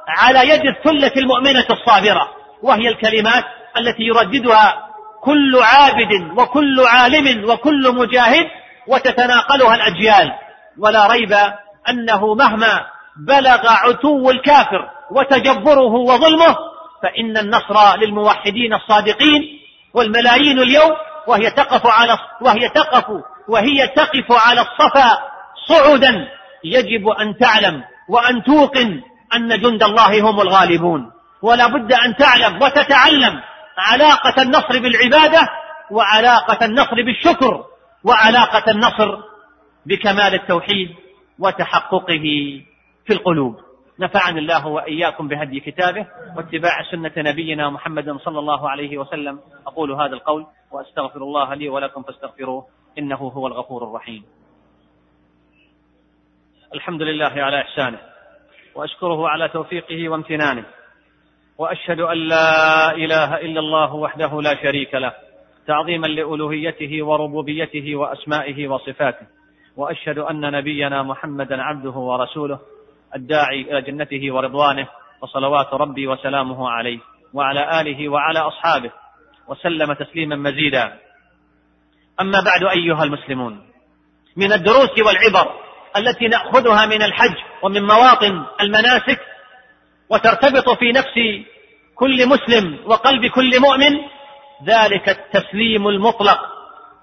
على 0.09 0.49
يد 0.49 0.67
الثلة 0.67 1.13
المؤمنة 1.17 1.67
الصابرة. 1.71 2.29
وهي 2.63 2.89
الكلمات 2.89 3.45
التي 3.79 4.03
يرددها 4.03 4.89
كل 5.23 5.59
عابد 5.63 6.39
وكل 6.39 6.81
عالم 6.87 7.51
وكل 7.51 7.95
مجاهد 7.95 8.47
وتتناقلها 8.89 9.75
الأجيال. 9.75 10.33
ولا 10.79 11.07
ريب 11.07 11.33
أنه 11.89 12.35
مهما 12.35 12.87
بلغ 13.27 13.69
عتو 13.69 14.31
الكافر 14.31 14.89
وتجبره 15.11 15.95
وظلمه 15.95 16.57
فإن 17.03 17.37
النصر 17.37 17.97
للموحدين 17.97 18.75
الصادقين 18.75 19.43
والملايين 19.95 20.59
اليوم 20.59 20.91
وهي 21.27 21.51
تقف 21.51 21.87
على 21.87 22.19
وهي 22.41 22.69
تقف 22.69 23.05
وهي 23.49 23.87
تقف 23.87 24.33
على 24.33 24.61
الصفا 24.61 25.19
صعدا 25.69 26.29
يجب 26.65 27.09
أن 27.09 27.39
تعلم 27.39 27.83
وأن 28.09 28.43
توقن 28.43 29.01
أن 29.35 29.61
جند 29.61 29.83
الله 29.83 30.21
هم 30.21 30.41
الغالبون. 30.41 31.11
ولا 31.43 31.67
بد 31.67 31.93
أن 31.93 32.17
تعلم 32.17 32.63
وتتعلم 32.63 33.41
علاقة 33.79 34.43
النصر 34.43 34.79
بالعبادة 34.79 35.49
وعلاقة 35.91 36.65
النصر 36.65 36.95
بالشكر 37.07 37.65
وعلاقة 38.05 38.71
النصر 38.71 39.23
بكمال 39.87 40.35
التوحيد 40.35 40.95
وتحققه 41.39 42.25
في 43.07 43.13
القلوب. 43.13 43.57
نفعني 44.01 44.39
الله 44.39 44.67
وإياكم 44.67 45.29
بهدي 45.29 45.61
كتابه 45.61 46.07
واتباع 46.37 46.83
سنة 46.91 47.13
نبينا 47.17 47.71
محمد 47.71 48.17
صلى 48.25 48.39
الله 48.39 48.71
عليه 48.71 48.99
وسلم. 48.99 49.41
أقول 49.67 49.93
هذا 49.93 50.15
القول 50.15 50.47
وأستغفر 50.71 51.23
الله 51.23 51.55
لي 51.55 51.69
ولكم 51.69 52.03
فاستغفروه 52.03 52.67
إنه 52.99 53.17
هو 53.17 53.47
الغفور 53.47 53.85
الرحيم. 53.85 54.25
الحمد 56.75 57.03
لله 57.03 57.33
على 57.43 57.61
إحسانه 57.61 57.99
وأشكره 58.75 59.29
على 59.29 59.49
توفيقه 59.49 60.09
وامتنانه 60.09 60.65
وأشهد 61.59 62.01
أن 62.01 62.17
لا 62.17 62.91
إله 62.95 63.37
إلا 63.37 63.61
الله 63.61 63.95
وحده 63.95 64.43
لا 64.43 64.63
شريك 64.63 64.95
له 64.95 65.13
تعظيما 65.69 66.07
لألوهيته 66.07 67.03
وربوبيته 67.03 67.97
وأسمائه 67.97 68.69
وصفاته 68.69 69.27
وأشهد 69.77 70.19
أن 70.19 70.41
نبينا 70.41 71.03
محمدا 71.03 71.63
عبده 71.63 71.91
ورسوله 71.91 72.59
الداعي 73.17 73.61
إلى 73.61 73.83
جنته 73.83 74.35
ورضوانه 74.35 74.89
وصلوات 75.23 75.75
ربي 75.75 76.07
وسلامه 76.07 76.71
عليه 76.71 76.99
وعلى 77.35 77.81
آله 77.81 78.09
وعلى 78.09 78.39
أصحابه 78.39 78.91
وسلم 79.49 79.93
تسليما 79.93 80.37
مزيدا. 80.37 80.99
أما 82.21 82.41
بعد 82.41 82.65
أيها 82.65 83.05
المسلمون 83.05 83.61
من 84.37 84.53
الدروس 84.53 84.99
والعبر 84.99 85.53
التي 85.97 86.29
نأخذها 86.29 86.87
من 86.87 87.03
الحج 87.03 87.37
ومن 87.63 87.83
مواطن 87.83 88.45
المناسك 88.61 89.21
وترتبط 90.11 90.71
في 90.79 90.93
نفس 90.93 91.45
كل 91.95 92.29
مسلم 92.29 92.79
وقلب 92.87 93.27
كل 93.27 93.61
مؤمن 93.61 94.18
ذلك 94.65 95.09
التسليم 95.09 95.89
المطلق 95.89 96.41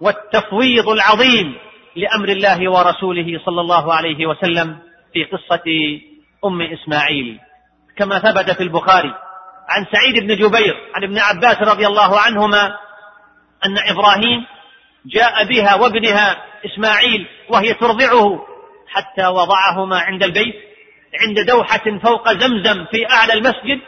والتفويض 0.01 0.89
العظيم 0.89 1.57
لأمر 1.95 2.29
الله 2.29 2.71
ورسوله 2.71 3.39
صلى 3.45 3.61
الله 3.61 3.93
عليه 3.93 4.25
وسلم 4.25 4.77
في 5.13 5.23
قصة 5.23 5.63
أم 6.45 6.61
إسماعيل. 6.61 7.39
كما 7.97 8.19
ثبت 8.19 8.51
في 8.51 8.63
البخاري 8.63 9.13
عن 9.69 9.85
سعيد 9.91 10.23
بن 10.23 10.35
جبير 10.35 10.75
عن 10.95 11.03
ابن 11.03 11.17
عباس 11.19 11.57
رضي 11.61 11.87
الله 11.87 12.19
عنهما 12.19 12.65
أن 13.65 13.77
إبراهيم 13.89 14.45
جاء 15.05 15.45
بها 15.45 15.75
وابنها 15.75 16.37
إسماعيل 16.65 17.27
وهي 17.49 17.73
ترضعه 17.73 18.45
حتى 18.87 19.27
وضعهما 19.27 19.99
عند 19.99 20.23
البيت 20.23 20.55
عند 21.27 21.39
دوحة 21.47 21.99
فوق 22.03 22.33
زمزم 22.33 22.85
في 22.85 23.09
أعلى 23.09 23.33
المسجد 23.33 23.79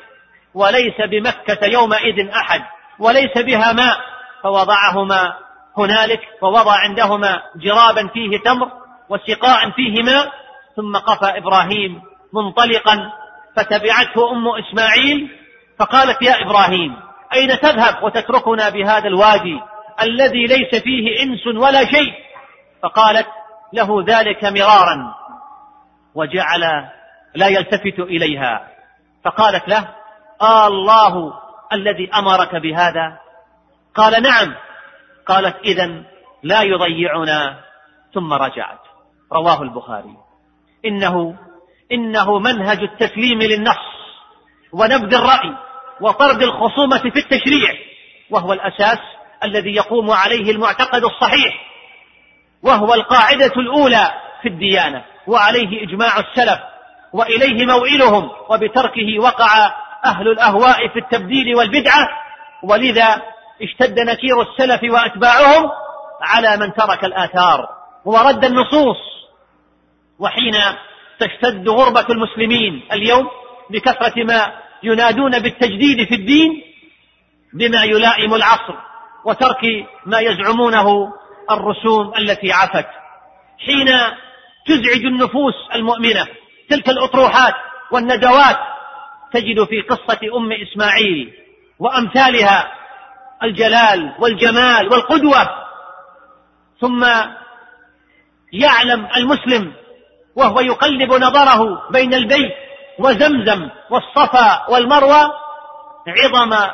وليس 0.53 0.95
بمكة 1.11 1.65
يومئذ 1.65 2.29
أحد. 2.29 2.61
وليس 2.99 3.37
بها 3.37 3.73
ماء 3.73 3.97
فوضعهما 4.43 5.33
هنالك 5.77 6.19
ووضع 6.41 6.75
عندهما 6.75 7.41
جرابا 7.55 8.07
فيه 8.07 8.37
تمر 8.45 8.71
وسقاء 9.09 9.69
فيه 9.71 10.03
ماء 10.03 10.31
ثم 10.75 10.97
قفى 10.97 11.37
إبراهيم 11.37 12.01
منطلقا 12.33 13.11
فتبعته 13.55 14.31
أم 14.31 14.47
إسماعيل 14.47 15.29
فقالت 15.79 16.21
يا 16.21 16.41
إبراهيم 16.45 16.95
أين 17.33 17.59
تذهب 17.59 18.03
وتتركنا 18.03 18.69
بهذا 18.69 19.07
الوادي 19.07 19.59
الذي 20.01 20.45
ليس 20.45 20.83
فيه 20.83 21.23
إنس 21.23 21.47
ولا 21.47 21.85
شيء؟ 21.85 22.13
فقالت 22.83 23.27
له 23.73 24.03
ذلك 24.07 24.43
مرارا. 24.43 25.15
وجعل 26.15 26.61
لا 27.35 27.47
يلتفت 27.47 27.99
إليها 27.99 28.67
فقالت 29.25 29.67
له 29.67 29.87
آه 30.41 30.67
الله 30.67 31.33
الذي 31.73 32.09
أمرك 32.15 32.55
بهذا؟ 32.55 33.19
قال 33.95 34.23
نعم. 34.23 34.55
قالت 35.27 35.55
اذا 35.65 36.03
لا 36.43 36.61
يضيعنا. 36.61 37.59
ثم 38.13 38.33
رجعت. 38.33 38.79
رواه 39.33 39.61
البخاري. 39.61 40.17
إنه 40.85 41.35
إنه 41.91 42.39
منهج 42.39 42.79
التسليم 42.79 43.41
للنص 43.41 43.97
ونبذ 44.73 45.13
الرأي 45.13 45.55
وطرد 46.01 46.43
الخصومة 46.43 46.97
في 46.97 47.19
التشريع 47.19 47.73
وهو 48.29 48.53
الأساس 48.53 48.99
الذي 49.43 49.75
يقوم 49.75 50.11
عليه 50.11 50.51
المعتقد 50.51 51.03
الصحيح 51.03 51.67
وهو 52.63 52.93
القاعدة 52.93 53.53
الأولى 53.57 54.11
في 54.41 54.47
الديانة 54.47 55.05
وعليه 55.27 55.83
إجماع 55.83 56.19
السلف 56.19 56.59
وإليه 57.13 57.65
موئلهم 57.65 58.29
وبتركه 58.49 59.19
وقع 59.19 59.73
أهل 60.05 60.27
الأهواء 60.27 60.87
في 60.87 60.99
التبديل 60.99 61.55
والبدعة 61.55 62.09
ولذا 62.63 63.21
اشتد 63.61 63.99
نكير 63.99 64.41
السلف 64.41 64.91
وأتباعهم 64.93 65.69
على 66.21 66.57
من 66.57 66.73
ترك 66.73 67.05
الآثار. 67.05 67.69
ورد 68.05 68.45
النصوص 68.45 68.97
وحين 70.19 70.55
تشتد 71.19 71.69
غربة 71.69 72.05
المسلمين 72.09 72.83
اليوم 72.91 73.27
بكثرة 73.69 74.23
ما 74.23 74.51
ينادون 74.83 75.39
بالتجديد 75.39 76.07
في 76.07 76.15
الدين 76.15 76.61
بما 77.53 77.83
يلائم 77.83 78.33
العصر 78.33 78.75
وترك 79.25 79.61
ما 80.05 80.19
يزعمونه 80.19 81.13
الرسوم 81.51 82.13
التي 82.17 82.51
عفت. 82.51 82.87
حين 83.65 83.87
تزعج 84.67 85.05
النفوس 85.05 85.53
المؤمنة 85.75 86.27
تلك 86.69 86.89
الأطروحات 86.89 87.53
والندوات 87.91 88.57
تجد 89.33 89.63
في 89.63 89.81
قصة 89.81 90.37
أم 90.37 90.51
إسماعيل 90.51 91.33
وأمثالها 91.79 92.71
الجلال 93.43 94.15
والجمال 94.19 94.87
والقدوة. 94.87 95.49
ثم 96.81 97.05
يعلم 98.53 99.07
المسلم 99.17 99.73
وهو 100.35 100.59
يقلب 100.59 101.13
نظره 101.13 101.89
بين 101.91 102.13
البيت 102.13 102.53
وزمزم 102.99 103.69
والصفا 103.89 104.69
والمروة 104.69 105.31
عظم 106.07 106.69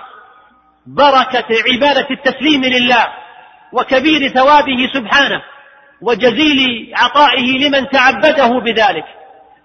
بركة 0.88 1.46
عبادة 1.72 2.08
التسليم 2.12 2.64
لله 2.64 3.08
وكبير 3.74 4.30
ثوابه 4.30 4.90
سبحانه 4.94 5.42
وجزيل 6.02 6.92
عطائه 6.96 7.68
لمن 7.68 7.90
تعبده 7.90 8.60
بذلك. 8.60 9.06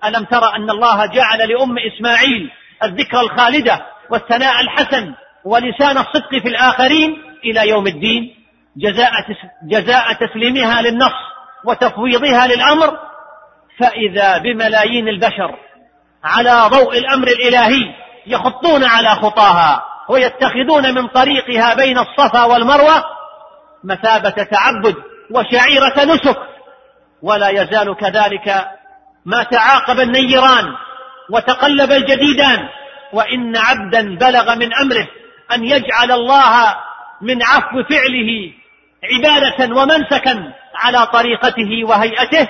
ألم 0.05 0.24
تر 0.24 0.57
أن 0.57 0.70
الله 0.70 1.07
جعل 1.07 1.48
لأم 1.48 1.79
إسماعيل 1.79 2.51
الذكرى 2.83 3.21
الخالدة 3.21 3.87
والثناء 4.11 4.61
الحسن 4.61 5.14
ولسان 5.45 5.99
الصدق 5.99 6.31
في 6.43 6.49
الآخرين 6.49 7.23
إلى 7.45 7.69
يوم 7.69 7.87
الدين. 7.87 8.35
جزاء, 8.77 9.11
جزاء 9.71 10.12
تسليمها 10.12 10.83
للنص 10.83 11.12
وتفويضها 11.64 12.47
للأمر 12.47 12.99
فإذا 13.79 14.38
بملايين 14.38 15.09
البشر 15.09 15.59
على 16.25 16.69
ضوء 16.69 16.99
الأمر 16.99 17.29
الإلهي 17.29 17.95
يخطون 18.27 18.85
على 18.85 19.09
خطاها 19.09 19.85
ويتخذون 20.09 20.95
من 20.95 21.07
طريقها 21.07 21.75
بين 21.75 21.99
الصفا 21.99 22.45
والمروة 22.45 23.05
مثابة 23.85 24.31
تعبد 24.31 24.95
وشعيرة 25.31 26.05
نسك. 26.05 26.38
ولا 27.23 27.49
يزال 27.49 27.97
كذلك 27.97 28.69
ما 29.25 29.43
تعاقب 29.43 30.01
النيران 30.01 30.64
وتقلب 31.31 31.93
الجديدان 31.93 32.69
وإن 33.12 33.57
عبدا 33.57 34.17
بلغ 34.17 34.55
من 34.55 34.75
أمره 34.75 35.07
أن 35.53 35.64
يجعل 35.64 36.12
الله 36.12 36.75
من 37.23 37.43
عفو 37.43 37.83
فعله 37.91 38.53
عبادة 39.05 39.75
ومنسكا 39.77 40.53
على 40.75 41.07
طريقته 41.07 41.85
وهيئته 41.85 42.49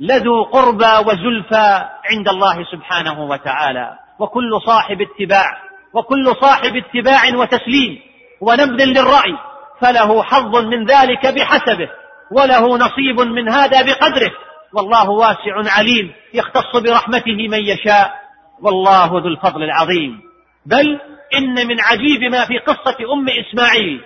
لذو 0.00 0.42
قربى 0.42 0.92
وزلفى 1.06 1.88
عند 2.10 2.28
الله 2.28 2.64
سبحانه 2.72 3.24
وتعالى. 3.24 3.98
وكل 4.18 4.60
صاحب 4.66 5.00
اتباع 5.00 5.46
وكل 5.94 6.34
صاحب 6.40 6.76
اتباع 6.76 7.22
وتسليم 7.34 7.98
ونبذ 8.40 8.84
للرأي 8.84 9.36
فله 9.80 10.22
حظ 10.22 10.56
من 10.56 10.84
ذلك 10.84 11.26
بحسبه 11.26 11.88
وله 12.32 12.78
نصيب 12.78 13.20
من 13.20 13.48
هذا 13.48 13.82
بقدره. 13.82 14.30
والله 14.72 15.10
واسع 15.10 15.76
عليم 15.76 16.12
يختص 16.34 16.76
برحمته 16.76 17.48
من 17.48 17.60
يشاء. 17.60 18.20
والله 18.62 19.06
ذو 19.06 19.28
الفضل 19.28 19.62
العظيم. 19.62 20.20
بل 20.66 21.00
إن 21.34 21.66
من 21.66 21.80
عجيب 21.80 22.22
ما 22.32 22.44
في 22.44 22.58
قصة 22.58 22.96
أم 23.12 23.26
إسماعيل. 23.28 24.00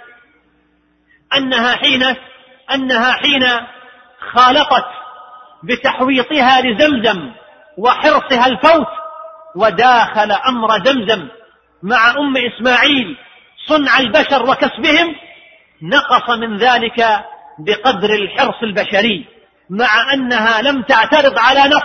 أنها 1.36 1.76
حين 1.76 2.02
أنها 2.74 3.12
حين 3.12 3.44
خالطت 4.32 4.86
بتحويطها 5.64 6.60
لزمزم 6.60 7.30
وحرصها 7.78 8.46
الفوت 8.46 8.86
وداخل 9.56 10.32
أمر 10.32 10.84
زمزم 10.84 11.28
مع 11.82 12.10
أم 12.10 12.36
إسماعيل 12.36 13.16
صنع 13.68 13.98
البشر 13.98 14.42
وكسبهم 14.42 15.14
نقص 15.82 16.30
من 16.30 16.56
ذلك 16.56 17.24
بقدر 17.58 18.10
الحرص 18.14 18.62
البشري. 18.62 19.26
مع 19.70 20.12
أنها 20.14 20.62
لم 20.62 20.82
تعترض 20.82 21.38
على 21.38 21.60
نص 21.60 21.82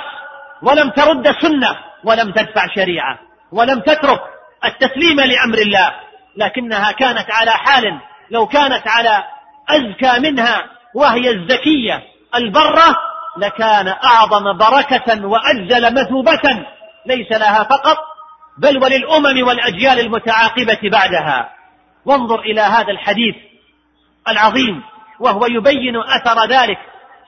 ولم 0.61 0.89
ترد 0.89 1.31
سنة 1.41 1.75
ولم 2.03 2.31
تدفع 2.31 2.67
شريعة 2.75 3.19
ولم 3.51 3.79
تترك 3.79 4.19
التسليم 4.65 5.19
لأمر 5.19 5.57
الله 5.57 5.91
لكنها 6.37 6.91
كانت 6.91 7.31
على 7.31 7.51
حال 7.51 7.99
لو 8.31 8.47
كانت 8.47 8.87
على 8.87 9.23
أزكى 9.69 10.19
منها 10.19 10.65
وهي 10.95 11.29
الزكية 11.29 12.03
البرة 12.35 12.95
لكان 13.37 13.87
أعظم 13.87 14.57
بركة 14.57 15.25
وأجزل 15.25 15.93
مثوبة 15.93 16.65
ليس 17.05 17.31
لها 17.31 17.63
فقط 17.63 17.97
بل 18.57 18.83
وللأمم 18.83 19.47
والأجيال 19.47 19.99
المتعاقبة 19.99 20.79
بعدها. 20.91 21.49
وانظر 22.05 22.39
إلى 22.39 22.61
هذا 22.61 22.91
الحديث 22.91 23.35
العظيم 24.27 24.83
وهو 25.19 25.45
يبين 25.45 25.95
أثر 25.95 26.45
ذلك 26.45 26.77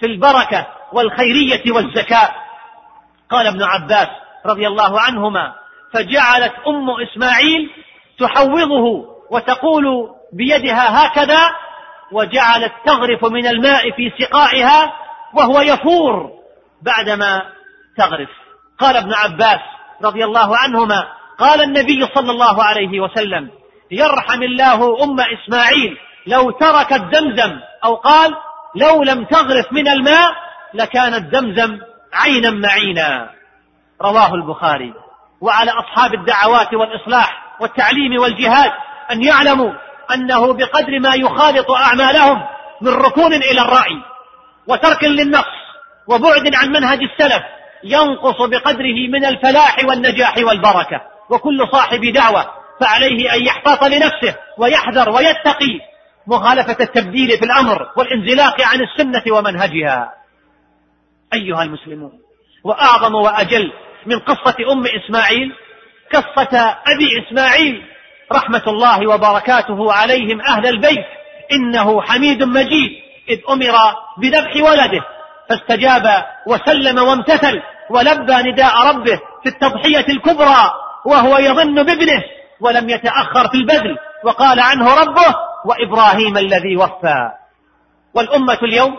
في 0.02 0.08
البركة 0.08 0.68
والخيرية 0.94 1.72
والزكاة. 1.72 2.30
قال 3.30 3.48
ابن 3.48 3.64
عباس 3.64 4.08
رضي 4.46 4.68
الله 4.68 5.02
عنهما 5.02 5.54
فجعلت 5.94 6.54
أم 6.68 6.90
إسماعيل 6.90 7.70
تحوضه 8.20 9.06
وتقول 9.32 9.86
بيدها 10.34 11.06
هكذا 11.06 11.40
وجعلت 12.12 12.72
تغرف 12.86 13.26
من 13.26 13.48
الماء 13.48 13.92
في 13.92 14.12
سقائها 14.20 14.94
وهو 15.34 15.62
يفور 15.62 16.32
بعدما 16.82 17.42
تغرف. 17.98 18.30
قال 18.80 18.98
ابن 18.98 19.14
عباس 19.14 19.60
رضي 20.04 20.26
الله 20.26 20.58
عنهما 20.58 21.08
قال 21.40 21.62
النبي 21.62 22.08
صلى 22.16 22.32
الله 22.32 22.64
عليه 22.64 23.00
وسلم 23.00 23.50
يرحم 23.92 24.44
الله 24.44 25.04
أم 25.04 25.18
إسماعيل 25.20 25.98
لو 26.28 26.52
تركت 26.52 27.16
زمزم 27.16 27.60
أو 27.84 27.96
قال 27.96 28.36
لو 28.76 29.04
لم 29.04 29.26
تغرف 29.26 29.74
من 29.74 29.88
الماء 29.88 30.32
لكانت 30.74 31.36
زمزم 31.36 31.80
عينا 32.14 32.52
معينا. 32.52 33.30
رواه 34.02 34.36
البخاري. 34.36 34.94
وعلى 35.42 35.72
أصحاب 35.72 36.14
الدعوات 36.14 36.74
والإصلاح 36.74 37.58
والتعليم 37.60 38.22
والجهاد 38.22 38.72
أن 39.12 39.24
يعلموا 39.24 39.72
أنه 40.14 40.54
بقدر 40.54 41.00
ما 41.00 41.16
يخالط 41.16 41.72
أعمالهم 41.72 42.44
من 42.82 42.94
ركون 42.94 43.34
إلى 43.34 43.62
الرأي 43.62 44.02
وترك 44.68 45.04
للنص 45.04 45.46
وبعد 46.08 46.56
عن 46.56 46.70
منهج 46.70 47.00
السلف 47.04 47.44
ينقص 47.84 48.42
بقدره 48.50 49.08
من 49.10 49.26
الفلاح 49.26 49.78
والنجاح 49.86 50.38
والبركة. 50.38 51.02
وكل 51.30 51.68
صاحب 51.72 52.02
دعوة 52.02 52.46
فعليه 52.80 53.34
أن 53.34 53.46
يحتاط 53.46 53.84
لنفسه 53.84 54.36
ويحذر 54.58 55.10
ويتقي 55.10 55.91
مخالفة 56.28 56.78
التبديل 56.82 57.30
في 57.30 57.46
الأمر 57.46 57.88
والانزلاق 57.98 58.62
عن 58.62 58.80
السنة 58.82 59.38
ومنهجها. 59.38 60.14
أيها 61.34 61.64
المسلمون 61.64 62.12
وأعظم 62.64 63.16
وأجل 63.16 63.72
من 64.06 64.20
قصة 64.20 64.56
أم 64.72 64.86
إسماعيل 64.86 65.56
قصة 66.14 66.60
أبي 66.88 67.28
إسماعيل 67.28 67.84
رحمة 68.32 68.64
الله 68.68 69.10
وبركاته 69.10 69.94
عليهم 69.94 70.42
أهل 70.42 70.68
البيت 70.68 71.06
إنه 71.52 72.02
حميد 72.02 72.44
مجيد 72.44 72.92
إذ 73.30 73.40
أمر 73.50 73.76
بذبح 74.18 74.56
ولده 74.56 75.02
فاستجاب 75.50 76.26
وسلم 76.48 76.98
وامتثل 76.98 77.62
ولبى 77.90 78.52
نداء 78.52 78.88
ربه 78.88 79.20
في 79.44 79.50
التضحية 79.50 80.06
الكبرى 80.10 80.72
وهو 81.06 81.38
يظن 81.38 81.84
بابنه 81.84 82.24
ولم 82.62 82.90
يتأخر 82.90 83.48
في 83.48 83.56
البذل 83.56 83.98
وقال 84.24 84.60
عنه 84.60 85.02
ربه 85.02 85.36
وإبراهيم 85.66 86.38
الذي 86.38 86.78
وفى. 86.78 87.32
والأمة 88.14 88.58
اليوم 88.64 88.98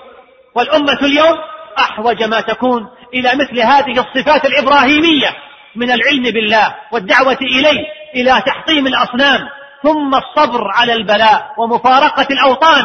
والأمة 0.55 0.99
اليوم 1.03 1.39
أحوج 1.79 2.23
ما 2.23 2.41
تكون 2.41 2.89
إلى 3.15 3.35
مثل 3.35 3.61
هذه 3.61 4.01
الصفات 4.01 4.45
الإبراهيمية 4.45 5.29
من 5.77 5.91
العلم 5.91 6.23
بالله 6.23 6.75
والدعوة 6.93 7.39
إليه 7.43 7.87
إلى 8.15 8.43
تحطيم 8.47 8.87
الأصنام 8.87 9.41
ثم 9.83 10.15
الصبر 10.15 10.71
على 10.75 10.93
البلاء 10.93 11.55
ومفارقة 11.59 12.27
الأوطان 12.31 12.85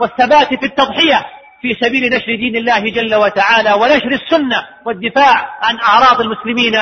والثبات 0.00 0.48
في 0.54 0.66
التضحية 0.66 1.26
في 1.62 1.74
سبيل 1.80 2.10
نشر 2.12 2.36
دين 2.36 2.56
الله 2.56 2.90
جل 2.90 3.14
وتعالى 3.14 3.72
ونشر 3.72 4.12
السنة 4.12 4.62
والدفاع 4.86 5.58
عن 5.62 5.78
أعراض 5.80 6.20
المسلمين 6.20 6.78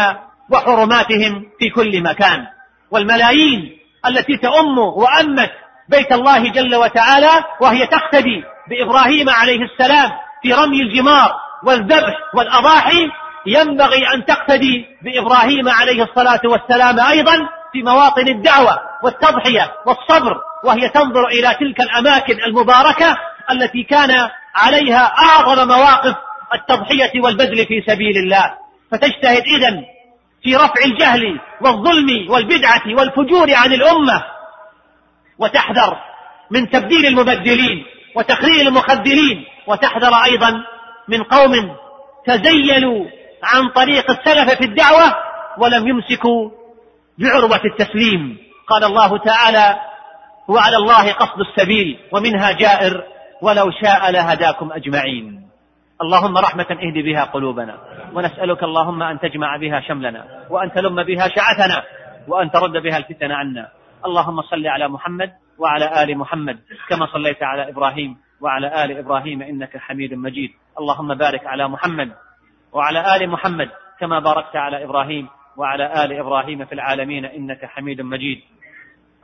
وحرماتهم 0.50 1.46
في 1.58 1.70
كل 1.70 2.02
مكان. 2.02 2.46
والملايين 2.90 3.78
التي 4.06 4.36
تؤم 4.36 4.78
وأمت 4.78 5.50
بيت 5.88 6.12
الله 6.12 6.52
جل 6.52 6.76
وتعالى 6.76 7.30
وهي 7.60 7.86
تقتدي 7.86 8.44
بإبراهيم 8.70 9.30
عليه 9.30 9.60
السلام 9.62 10.10
في 10.42 10.52
رمي 10.52 10.82
الجمار 10.82 11.32
والذبح 11.64 12.14
والأضاحي. 12.34 13.08
ينبغي 13.46 14.14
أن 14.14 14.24
تقتدي 14.24 14.86
بإبراهيم 15.02 15.68
عليه 15.68 16.02
الصلاة 16.02 16.40
والسلام 16.44 17.00
أيضا 17.00 17.48
في 17.72 17.82
مواطن 17.82 18.28
الدعوة 18.28 18.78
والتضحية 19.02 19.72
والصبر 19.86 20.40
وهي 20.64 20.88
تنظر 20.88 21.26
إلى 21.26 21.56
تلك 21.60 21.80
الأماكن 21.80 22.42
المباركة 22.46 23.16
التي 23.50 23.82
كان 23.82 24.28
عليها 24.54 25.12
أعظم 25.18 25.68
مواقف 25.68 26.14
التضحية 26.54 27.20
والبذل 27.20 27.66
في 27.66 27.82
سبيل 27.86 28.16
الله. 28.16 28.54
فتجتهد 28.92 29.42
إذن 29.42 29.84
في 30.42 30.56
رفع 30.56 30.84
الجهل 30.84 31.40
والظلم 31.60 32.30
والبدعة 32.30 32.82
والفجور 32.86 33.54
عن 33.54 33.72
الأمة. 33.72 34.22
وتحذر 35.38 35.96
من 36.50 36.70
تبديل 36.70 37.06
المبدلين 37.06 37.84
وتقرير 38.16 38.68
المخذلين 38.68 39.44
وتحذر 39.66 40.14
أيضا 40.24 40.64
من 41.08 41.22
قوم 41.22 41.76
تزيلوا 42.26 43.06
عن 43.42 43.68
طريق 43.68 44.10
السلف 44.10 44.50
في 44.58 44.64
الدعوة 44.64 45.14
ولم 45.58 45.88
يمسكوا 45.88 46.50
بعروة 47.18 47.60
التسليم. 47.64 48.38
قال 48.68 48.84
الله 48.84 49.18
تعالى 49.18 49.80
وعلى 50.48 50.76
الله 50.76 51.12
قصد 51.12 51.40
السبيل 51.40 51.98
ومنها 52.12 52.52
جائر 52.52 53.04
ولو 53.42 53.70
شاء 53.70 54.10
لهداكم 54.10 54.72
أجمعين. 54.72 55.44
اللهم 56.02 56.38
رحمة 56.38 56.66
اهد 56.70 57.04
بها 57.04 57.24
قلوبنا 57.24 57.78
ونسألك 58.14 58.62
اللهم 58.62 59.02
أن 59.02 59.18
تجمع 59.20 59.56
بها 59.56 59.80
شملنا 59.80 60.24
وأن 60.50 60.72
تلم 60.72 61.02
بها 61.02 61.28
شعثنا 61.28 61.82
وأن 62.28 62.50
ترد 62.50 62.82
بها 62.82 62.96
الفتن 62.96 63.32
عنا. 63.32 63.68
اللهم 64.06 64.42
صل 64.42 64.66
على 64.66 64.88
محمد 64.88 65.30
وعلى 65.58 66.02
آل 66.02 66.18
محمد 66.18 66.58
كما 66.88 67.06
صليت 67.06 67.42
على 67.42 67.68
إبراهيم 67.70 68.16
وعلى 68.40 68.84
آل 68.84 68.98
إبراهيم 68.98 69.42
إنك 69.42 69.76
حميد 69.76 70.14
مجيد. 70.14 70.50
اللهم 70.80 71.14
بارك 71.14 71.46
على 71.46 71.68
محمد 71.68 72.10
وعلى 72.72 73.16
آل 73.16 73.30
محمد 73.30 73.68
كما 74.00 74.18
باركت 74.18 74.56
على 74.56 74.84
إبراهيم 74.84 75.28
وعلى 75.56 76.04
آل 76.04 76.12
إبراهيم 76.12 76.64
في 76.64 76.72
العالمين 76.72 77.24
إنك 77.24 77.64
حميد 77.64 78.00
مجيد. 78.00 78.38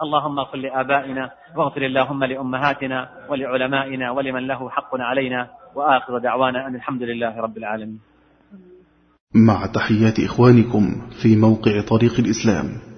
اللهم 0.02 0.38
اغفر 0.38 0.58
لآبائنا 0.58 1.30
واغفر 1.56 1.82
اللهم 1.86 2.24
لأمهاتنا 2.24 3.08
ولعلمائنا 3.28 4.10
ولمن 4.10 4.46
له 4.46 4.70
حق 4.70 4.90
علينا 4.94 5.48
وآخر 5.74 6.18
دعوانا 6.18 6.66
أن 6.66 6.74
الحمد 6.74 7.02
لله 7.02 7.40
رب 7.40 7.56
العالمين. 7.56 8.00
مع 9.34 9.66
تحيات 9.66 10.20
إخوانكم 10.24 10.82
في 11.22 11.36
موقع 11.36 11.80
طريق 11.88 12.14
الإسلام. 12.18 12.89